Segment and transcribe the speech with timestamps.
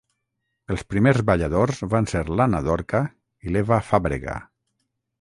[0.75, 3.05] Els primers balladors van ser l’Anna Dorca
[3.49, 4.43] i l’Eva Fàbrega.